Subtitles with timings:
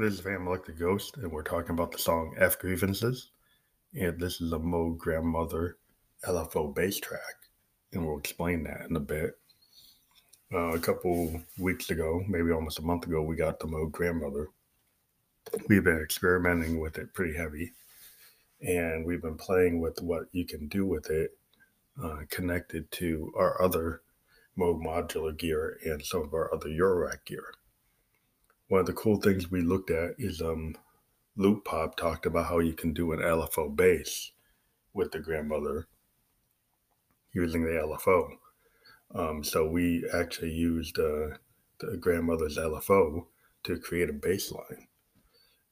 [0.00, 3.32] This is Van the Ghost, and we're talking about the song F Grievances.
[3.92, 5.76] And this is a Moog Grandmother
[6.24, 7.34] LFO bass track,
[7.92, 9.38] and we'll explain that in a bit.
[10.50, 14.48] Uh, a couple weeks ago, maybe almost a month ago, we got the Moog Grandmother.
[15.68, 17.74] We've been experimenting with it pretty heavy,
[18.62, 21.32] and we've been playing with what you can do with it
[22.02, 24.00] uh, connected to our other
[24.56, 27.52] Moog modular gear and some of our other Eurorack gear
[28.70, 30.76] one of the cool things we looked at is um,
[31.36, 34.30] Loopop talked about how you can do an LFO bass
[34.94, 35.88] with the grandmother
[37.32, 38.28] using the LFO.
[39.12, 41.34] Um, so we actually used uh,
[41.80, 43.26] the grandmother's LFO
[43.64, 44.86] to create a bass line.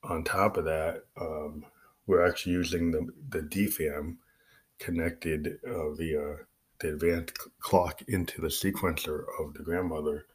[0.03, 1.65] On top of that, um,
[2.09, 4.17] we're actually using the, the DFAM
[4.81, 6.39] connected uh, via
[6.81, 10.27] the advanced clock into the sequencer of the grandmother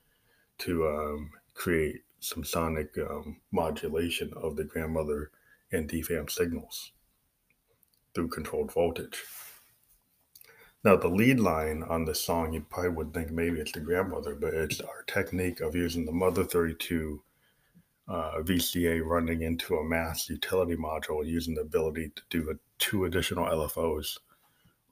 [0.60, 5.32] to um, create some sonic um, modulation of the grandmother
[5.72, 6.92] and DFAM signals
[8.14, 9.22] through controlled voltage.
[10.84, 14.36] Now, the lead line on this song, you probably would think maybe it's the grandmother,
[14.36, 17.22] but it's our technique of using the Mother 32
[18.08, 23.06] uh, VCA running into a Maths utility module using the ability to do a, two
[23.06, 24.18] additional LFOs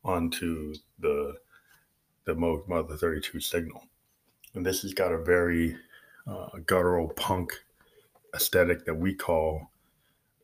[0.03, 1.35] onto the
[2.25, 3.83] the Mother 32 signal.
[4.53, 5.75] And this has got a very
[6.27, 7.53] uh, guttural punk
[8.35, 9.71] aesthetic that we call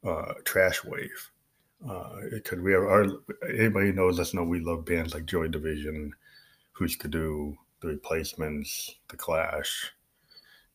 [0.06, 1.32] uh, trash wave.
[1.80, 3.06] Because uh, we have our
[3.48, 6.12] anybody knows us know we love bands like Joy Division,
[6.78, 9.92] Hüsker Dü, The Replacements, The Clash,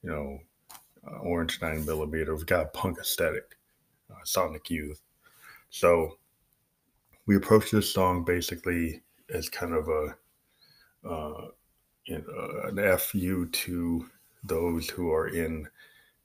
[0.02, 0.38] you know,
[1.06, 2.34] uh, Orange Nine Millimeter.
[2.36, 3.56] We've got punk aesthetic,
[4.10, 5.02] uh, Sonic Youth.
[5.70, 6.18] So
[7.26, 9.02] we approach this song basically
[9.34, 10.16] as kind of a
[11.04, 11.48] uh,
[12.06, 14.06] you know, an fu to
[14.42, 15.68] those who are in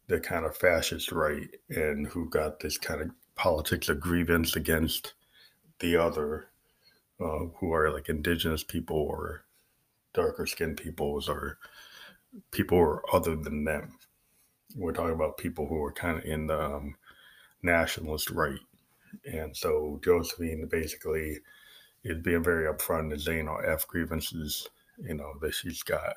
[0.07, 5.13] the kind of fascist right and who got this kind of politics of grievance against
[5.79, 6.47] the other,
[7.19, 9.43] uh, who are like indigenous people or
[10.13, 11.57] darker skinned peoples or
[12.51, 13.97] people who are other than them.
[14.75, 16.95] We're talking about people who are kind of in the um,
[17.61, 18.59] nationalist right.
[19.25, 21.39] And so Josephine basically
[22.03, 24.67] is being very upfront and saying, "All F grievances,
[24.97, 26.13] you know, that she's got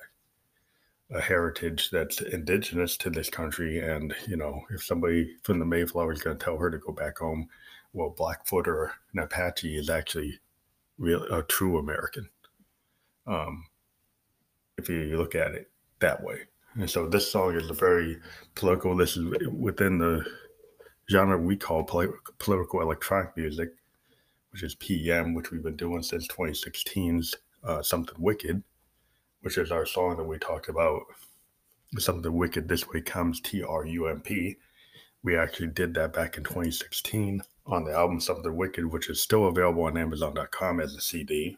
[1.13, 3.81] a heritage that's indigenous to this country.
[3.81, 6.93] And, you know, if somebody from the Mayflower is going to tell her to go
[6.93, 7.49] back home,
[7.93, 10.39] well, Blackfoot or an Apache is actually
[10.99, 12.29] real, a true American.
[13.27, 13.67] Um,
[14.79, 16.43] if you look at it that way.
[16.75, 18.19] And so this song is a very
[18.55, 20.25] political, this is within the
[21.11, 23.71] genre we call political electronic music,
[24.53, 27.35] which is PM, which we've been doing since 2016's
[27.65, 28.63] uh, Something Wicked
[29.43, 31.03] which is our song that we talked about.
[31.99, 34.57] Something Wicked This Way Comes, T R U M P.
[35.23, 39.49] We actually did that back in 2016 on the album Something Wicked, which is still
[39.49, 41.57] available on Amazon.com as a CD,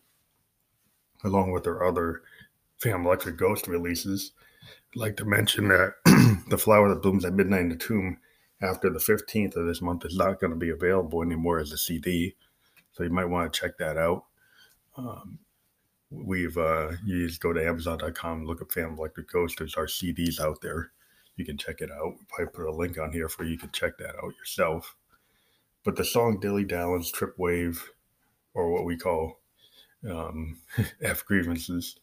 [1.25, 2.22] along with our other
[2.78, 4.32] Phantom Electric Ghost releases.
[4.94, 5.94] I'd like to mention that
[6.49, 8.19] The Flower That Blooms at Midnight in the Tomb
[8.62, 11.78] after the 15th of this month is not going to be available anymore as a
[11.78, 12.34] CD.
[12.93, 14.25] So you might want to check that out.
[14.97, 15.38] Um,
[16.12, 19.56] we've uh, you just go to Amazon.com, look up Phantom Electric Ghost.
[19.58, 20.90] There's our CDs out there.
[21.36, 22.14] You can check it out.
[22.28, 24.96] Probably put a link on here for you to check that out yourself.
[25.84, 27.90] But the song Dilly Dallin's Trip Wave,
[28.54, 29.40] or what we call
[30.08, 30.60] um,
[31.02, 31.96] F Grievances,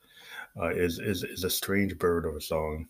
[0.59, 2.88] uh, is, is, is a strange bird of a song.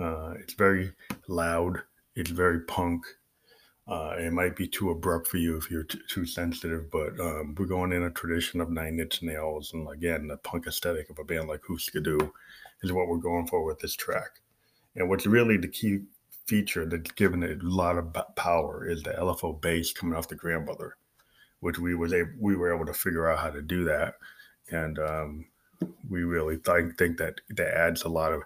[0.00, 0.92] Uh, it's very
[1.28, 1.82] loud,
[2.14, 3.04] it's very punk.
[3.90, 7.56] Uh, it might be too abrupt for you if you're t- too sensitive, but um,
[7.58, 11.18] we're going in a tradition of Nine Inch Nails, and again, the punk aesthetic of
[11.18, 12.30] a band like Dü
[12.82, 14.40] is what we're going for with this track.
[14.94, 16.02] And what's really the key
[16.46, 20.36] feature that's given it a lot of power is the LFO bass coming off the
[20.36, 20.96] grandmother,
[21.58, 24.14] which we was able, we were able to figure out how to do that,
[24.70, 25.46] and um,
[26.08, 28.42] we really th- think that that adds a lot of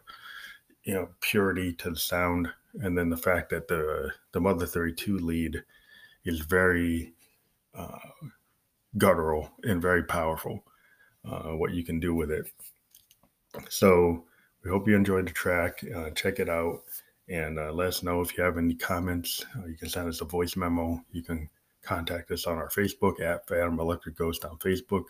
[0.84, 2.49] you know purity to the sound
[2.83, 5.63] and then the fact that the the Mother 32 lead
[6.25, 7.15] is very
[7.75, 7.98] uh,
[8.98, 10.65] guttural and very powerful.
[11.25, 12.47] Uh, what you can do with it.
[13.71, 14.25] So
[14.63, 15.83] we hope you enjoyed the track.
[15.95, 16.83] Uh, check it out
[17.28, 19.45] and uh, let us know if you have any comments.
[19.57, 21.03] Uh, you can send us a voice memo.
[21.13, 21.48] You can
[21.83, 25.04] contact us on our Facebook at Phantom Electric Ghost on Facebook,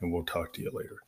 [0.00, 0.98] and we'll talk to you later.